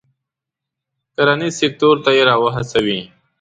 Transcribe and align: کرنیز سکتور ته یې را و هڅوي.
کرنیز 1.15 1.53
سکتور 1.61 1.95
ته 2.03 2.09
یې 2.17 2.23
را 2.27 2.35
و 2.41 2.45
هڅوي. 2.55 2.99